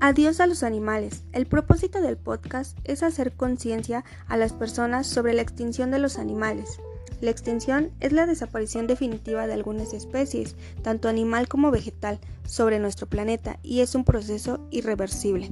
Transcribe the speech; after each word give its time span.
Adiós 0.00 0.38
a 0.38 0.46
los 0.46 0.62
animales. 0.62 1.24
El 1.32 1.46
propósito 1.46 2.00
del 2.00 2.16
podcast 2.16 2.78
es 2.84 3.02
hacer 3.02 3.32
conciencia 3.32 4.04
a 4.28 4.36
las 4.36 4.52
personas 4.52 5.08
sobre 5.08 5.34
la 5.34 5.42
extinción 5.42 5.90
de 5.90 5.98
los 5.98 6.18
animales. 6.18 6.78
La 7.20 7.32
extinción 7.32 7.90
es 7.98 8.12
la 8.12 8.24
desaparición 8.24 8.86
definitiva 8.86 9.48
de 9.48 9.54
algunas 9.54 9.92
especies, 9.94 10.54
tanto 10.82 11.08
animal 11.08 11.48
como 11.48 11.72
vegetal, 11.72 12.20
sobre 12.46 12.78
nuestro 12.78 13.08
planeta 13.08 13.58
y 13.64 13.80
es 13.80 13.96
un 13.96 14.04
proceso 14.04 14.60
irreversible. 14.70 15.50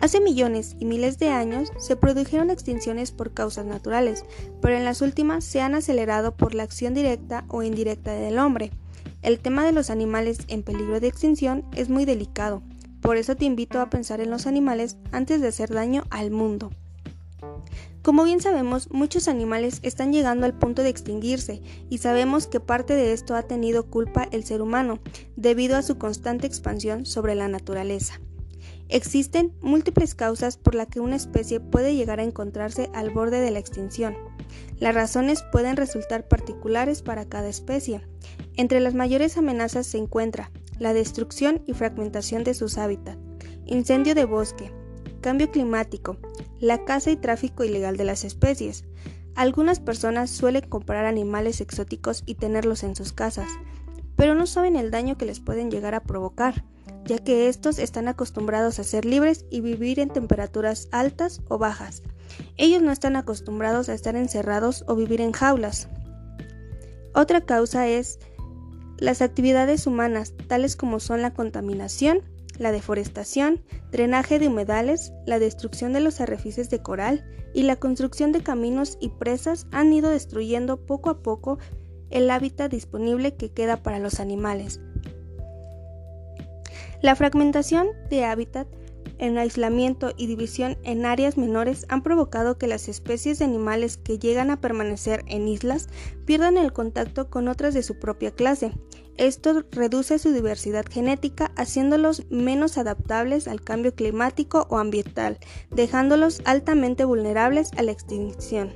Hace 0.00 0.22
millones 0.22 0.74
y 0.80 0.86
miles 0.86 1.18
de 1.18 1.28
años 1.28 1.70
se 1.78 1.94
produjeron 1.94 2.48
extinciones 2.48 3.12
por 3.12 3.34
causas 3.34 3.66
naturales, 3.66 4.24
pero 4.62 4.74
en 4.74 4.86
las 4.86 5.02
últimas 5.02 5.44
se 5.44 5.60
han 5.60 5.74
acelerado 5.74 6.34
por 6.34 6.54
la 6.54 6.62
acción 6.62 6.94
directa 6.94 7.44
o 7.48 7.62
indirecta 7.62 8.12
del 8.14 8.38
hombre. 8.38 8.70
El 9.20 9.38
tema 9.38 9.66
de 9.66 9.72
los 9.72 9.90
animales 9.90 10.38
en 10.48 10.62
peligro 10.62 10.98
de 10.98 11.08
extinción 11.08 11.66
es 11.76 11.90
muy 11.90 12.06
delicado 12.06 12.62
por 13.02 13.16
eso 13.16 13.36
te 13.36 13.44
invito 13.44 13.80
a 13.80 13.90
pensar 13.90 14.20
en 14.20 14.30
los 14.30 14.46
animales 14.46 14.96
antes 15.10 15.40
de 15.40 15.48
hacer 15.48 15.70
daño 15.70 16.04
al 16.10 16.30
mundo. 16.30 16.70
Como 18.02 18.24
bien 18.24 18.40
sabemos, 18.40 18.90
muchos 18.90 19.28
animales 19.28 19.80
están 19.82 20.12
llegando 20.12 20.46
al 20.46 20.58
punto 20.58 20.82
de 20.82 20.88
extinguirse 20.88 21.62
y 21.90 21.98
sabemos 21.98 22.46
que 22.46 22.58
parte 22.58 22.94
de 22.94 23.12
esto 23.12 23.36
ha 23.36 23.42
tenido 23.42 23.86
culpa 23.90 24.28
el 24.32 24.44
ser 24.44 24.62
humano, 24.62 25.00
debido 25.36 25.76
a 25.76 25.82
su 25.82 25.98
constante 25.98 26.46
expansión 26.46 27.04
sobre 27.04 27.34
la 27.34 27.48
naturaleza. 27.48 28.20
Existen 28.88 29.52
múltiples 29.60 30.14
causas 30.14 30.56
por 30.56 30.74
las 30.74 30.88
que 30.88 31.00
una 31.00 31.16
especie 31.16 31.60
puede 31.60 31.94
llegar 31.94 32.20
a 32.20 32.24
encontrarse 32.24 32.90
al 32.92 33.10
borde 33.10 33.40
de 33.40 33.50
la 33.50 33.58
extinción. 33.58 34.16
Las 34.78 34.94
razones 34.94 35.44
pueden 35.50 35.76
resultar 35.76 36.28
particulares 36.28 37.02
para 37.02 37.24
cada 37.24 37.48
especie. 37.48 38.02
Entre 38.56 38.80
las 38.80 38.94
mayores 38.94 39.38
amenazas 39.38 39.86
se 39.86 39.98
encuentra 39.98 40.50
la 40.78 40.94
destrucción 40.94 41.62
y 41.66 41.72
fragmentación 41.72 42.44
de 42.44 42.54
sus 42.54 42.78
hábitats, 42.78 43.18
incendio 43.66 44.14
de 44.14 44.24
bosque, 44.24 44.72
cambio 45.20 45.50
climático, 45.50 46.16
la 46.60 46.84
caza 46.84 47.10
y 47.10 47.16
tráfico 47.16 47.64
ilegal 47.64 47.96
de 47.96 48.04
las 48.04 48.24
especies. 48.24 48.84
Algunas 49.34 49.80
personas 49.80 50.30
suelen 50.30 50.68
comprar 50.68 51.06
animales 51.06 51.60
exóticos 51.60 52.22
y 52.26 52.34
tenerlos 52.34 52.82
en 52.82 52.94
sus 52.94 53.12
casas, 53.12 53.48
pero 54.16 54.34
no 54.34 54.46
saben 54.46 54.76
el 54.76 54.90
daño 54.90 55.16
que 55.16 55.24
les 55.24 55.40
pueden 55.40 55.70
llegar 55.70 55.94
a 55.94 56.02
provocar, 56.02 56.64
ya 57.06 57.18
que 57.18 57.48
estos 57.48 57.78
están 57.78 58.08
acostumbrados 58.08 58.78
a 58.78 58.84
ser 58.84 59.04
libres 59.04 59.46
y 59.50 59.60
vivir 59.60 60.00
en 60.00 60.10
temperaturas 60.10 60.88
altas 60.92 61.40
o 61.48 61.58
bajas. 61.58 62.02
Ellos 62.56 62.82
no 62.82 62.92
están 62.92 63.16
acostumbrados 63.16 63.88
a 63.88 63.94
estar 63.94 64.16
encerrados 64.16 64.84
o 64.86 64.94
vivir 64.94 65.20
en 65.20 65.32
jaulas. 65.32 65.88
Otra 67.14 67.40
causa 67.42 67.88
es 67.88 68.18
las 69.02 69.20
actividades 69.20 69.88
humanas, 69.88 70.32
tales 70.46 70.76
como 70.76 71.00
son 71.00 71.22
la 71.22 71.34
contaminación, 71.34 72.22
la 72.56 72.70
deforestación, 72.70 73.60
drenaje 73.90 74.38
de 74.38 74.46
humedales, 74.46 75.12
la 75.26 75.40
destrucción 75.40 75.92
de 75.92 75.98
los 75.98 76.20
arrecifes 76.20 76.70
de 76.70 76.82
coral 76.82 77.24
y 77.52 77.64
la 77.64 77.74
construcción 77.74 78.30
de 78.30 78.44
caminos 78.44 78.98
y 79.00 79.08
presas 79.08 79.66
han 79.72 79.92
ido 79.92 80.08
destruyendo 80.10 80.86
poco 80.86 81.10
a 81.10 81.20
poco 81.20 81.58
el 82.10 82.30
hábitat 82.30 82.70
disponible 82.70 83.34
que 83.34 83.50
queda 83.50 83.82
para 83.82 83.98
los 83.98 84.20
animales. 84.20 84.80
La 87.02 87.16
fragmentación 87.16 87.88
de 88.08 88.24
hábitat 88.24 88.68
en 89.18 89.38
aislamiento 89.38 90.12
y 90.16 90.26
división 90.26 90.78
en 90.82 91.06
áreas 91.06 91.36
menores 91.36 91.86
han 91.88 92.02
provocado 92.02 92.58
que 92.58 92.66
las 92.66 92.88
especies 92.88 93.38
de 93.38 93.44
animales 93.44 93.96
que 93.96 94.18
llegan 94.18 94.50
a 94.50 94.60
permanecer 94.60 95.24
en 95.26 95.48
islas 95.48 95.88
pierdan 96.24 96.56
el 96.56 96.72
contacto 96.72 97.30
con 97.30 97.48
otras 97.48 97.72
de 97.74 97.82
su 97.82 97.98
propia 97.98 98.32
clase. 98.32 98.72
Esto 99.18 99.62
reduce 99.70 100.18
su 100.18 100.32
diversidad 100.32 100.84
genética, 100.90 101.52
haciéndolos 101.56 102.24
menos 102.30 102.78
adaptables 102.78 103.46
al 103.46 103.60
cambio 103.60 103.94
climático 103.94 104.66
o 104.70 104.78
ambiental, 104.78 105.38
dejándolos 105.70 106.40
altamente 106.44 107.04
vulnerables 107.04 107.70
a 107.76 107.82
la 107.82 107.92
extinción. 107.92 108.72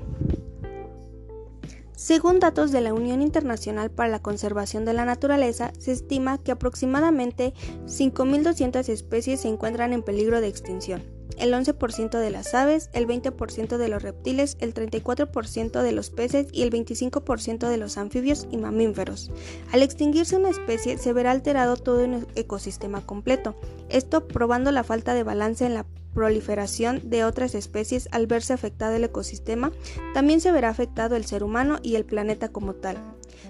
Según 1.97 2.41
datos 2.41 2.73
de 2.73 2.83
la 2.83 2.93
Unión 2.93 3.23
Internacional 3.23 3.91
para 3.91 4.11
la 4.11 4.21
Conservación 4.21 4.85
de 4.85 4.93
la 4.93 5.07
Naturaleza, 5.07 5.73
se 5.79 5.93
estima 5.93 6.37
que 6.37 6.53
aproximadamente 6.53 7.55
5.200 7.87 8.91
especies 8.91 9.41
se 9.41 9.49
encuentran 9.49 9.95
en 9.95 10.03
peligro 10.03 10.43
de 10.43 10.49
extinción. 10.49 11.16
El 11.39 11.53
11% 11.53 12.19
de 12.19 12.31
las 12.31 12.55
aves, 12.55 12.91
el 12.93 13.07
20% 13.07 13.77
de 13.77 13.89
los 13.89 14.03
reptiles, 14.03 14.57
el 14.61 14.75
34% 14.75 15.83
de 15.83 15.93
los 15.93 16.11
peces 16.11 16.47
y 16.53 16.63
el 16.63 16.71
25% 16.71 17.69
de 17.69 17.77
los 17.77 17.99
anfibios 17.99 18.47
y 18.51 18.57
mamíferos. 18.57 19.31
Al 19.73 19.83
extinguirse 19.83 20.37
una 20.37 20.51
especie 20.51 20.99
se 20.99 21.13
verá 21.13 21.31
alterado 21.31 21.77
todo 21.77 22.05
un 22.05 22.27
ecosistema 22.35 23.01
completo, 23.01 23.55
esto 23.89 24.27
probando 24.27 24.73
la 24.73 24.85
falta 24.85 25.15
de 25.15 25.23
balance 25.23 25.67
en 25.67 25.75
la 25.75 25.87
proliferación 26.15 27.03
de 27.11 27.25
otras 27.25 27.55
especies 27.55 28.09
al 28.11 28.27
verse 28.27 28.55
afectado 28.55 28.97
el 28.97 29.05
ecosistema, 29.05 29.71
también 30.15 30.41
se 30.41 30.51
verá 30.51 30.71
afectado 30.71 31.15
el 31.15 31.27
ser 31.27 31.45
humano 31.45 31.79
y 31.83 31.97
el 31.97 32.07
planeta 32.07 32.49
como 32.49 32.73
tal. 32.75 32.97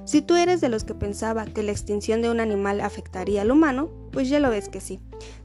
Si 0.04 0.22
tú 0.22 0.36
eres 0.36 0.60
de 0.60 0.68
los 0.68 0.84
que 0.84 0.94
pensaba 0.94 1.44
que 1.44 1.62
la 1.62 1.72
extinción 1.72 2.22
de 2.22 2.30
un 2.30 2.40
animal 2.40 2.80
afectaría 2.80 3.42
al 3.42 3.50
humano, 3.50 3.90
pues 4.12 4.28
ya 4.28 4.40
lo 4.40 4.50
ves 4.50 4.68
que 4.68 4.80
sí. 4.80 5.00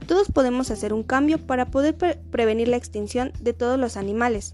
Todos 0.07 0.31
podemos 0.31 0.72
hacer 0.72 0.94
un 0.94 1.03
cambio 1.03 1.38
para 1.38 1.68
poder 1.68 1.96
prevenir 2.31 2.68
la 2.68 2.78
extinción 2.78 3.31
de 3.40 3.53
todos 3.53 3.80
los 3.80 3.97
animales. 3.97 4.53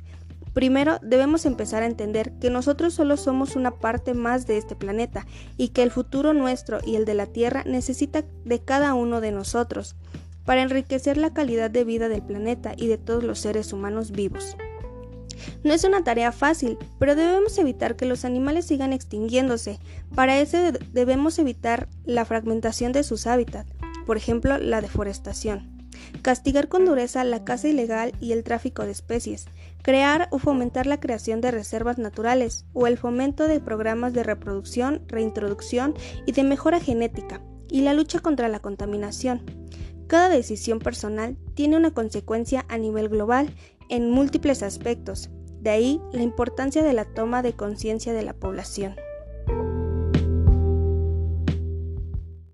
Primero 0.54 0.98
debemos 1.04 1.46
empezar 1.46 1.84
a 1.84 1.86
entender 1.86 2.34
que 2.40 2.50
nosotros 2.50 2.94
solo 2.96 3.16
somos 3.16 3.56
una 3.56 3.72
parte 3.72 4.16
más 4.16 4.48
de 4.48 4.58
este 4.58 4.76
planeta 4.76 5.28
y 5.56 5.70
que 5.70 5.84
el 5.84 5.92
futuro 5.92 6.34
nuestro 6.34 6.80
y 6.84 6.96
el 6.96 7.06
de 7.06 7.14
la 7.14 7.28
Tierra 7.28 7.64
necesita 7.66 8.26
de 8.44 8.60
cada 8.60 8.96
uno 8.96 9.22
de 9.22 9.32
nosotros 9.32 9.96
para 10.46 10.64
enriquecer 10.64 11.18
la 11.18 11.34
calidad 11.34 11.70
de 11.70 11.84
vida 11.84 12.10
del 12.10 12.24
planeta 12.24 12.74
y 12.76 12.88
de 12.88 12.98
todos 12.98 13.24
los 13.24 13.38
seres 13.38 13.72
humanos 13.72 14.12
vivos. 14.12 14.58
No 15.64 15.74
es 15.74 15.84
una 15.84 16.04
tarea 16.04 16.32
fácil, 16.32 16.78
pero 17.00 17.16
debemos 17.16 17.58
evitar 17.58 17.96
que 17.96 18.06
los 18.06 18.26
animales 18.26 18.66
sigan 18.66 18.94
extinguiéndose. 18.94 19.80
Para 20.16 20.40
eso 20.40 20.58
debemos 20.92 21.40
evitar 21.40 21.88
la 22.06 22.26
fragmentación 22.26 22.92
de 22.92 23.04
sus 23.04 23.28
hábitats, 23.28 23.72
por 24.06 24.18
ejemplo, 24.18 24.58
la 24.58 24.82
deforestación. 24.82 25.78
Castigar 26.22 26.68
con 26.68 26.86
dureza 26.86 27.24
la 27.24 27.44
caza 27.44 27.68
ilegal 27.68 28.14
y 28.20 28.32
el 28.32 28.44
tráfico 28.44 28.84
de 28.84 28.92
especies. 28.92 29.46
Crear 29.82 30.28
o 30.32 30.40
fomentar 30.40 30.86
la 30.86 31.00
creación 31.00 31.42
de 31.42 31.52
reservas 31.52 31.98
naturales 31.98 32.66
o 32.74 32.88
el 32.88 32.98
fomento 32.98 33.48
de 33.48 33.60
programas 33.60 34.14
de 34.14 34.24
reproducción, 34.24 35.04
reintroducción 35.08 35.94
y 36.26 36.32
de 36.32 36.44
mejora 36.44 36.80
genética. 36.80 37.42
Y 37.70 37.82
la 37.82 37.94
lucha 37.94 38.20
contra 38.20 38.48
la 38.48 38.60
contaminación. 38.60 39.42
Cada 40.08 40.30
decisión 40.30 40.80
personal 40.80 41.38
tiene 41.54 41.76
una 41.76 41.92
consecuencia 41.92 42.66
a 42.70 42.78
nivel 42.78 43.10
global 43.10 43.54
en 43.90 44.12
múltiples 44.12 44.64
aspectos, 44.64 45.30
de 45.62 45.70
ahí 45.70 46.02
la 46.12 46.22
importancia 46.22 46.84
de 46.84 46.94
la 46.94 47.06
toma 47.06 47.42
de 47.42 47.54
conciencia 47.54 48.14
de 48.14 48.24
la 48.24 48.34
población. 48.34 48.96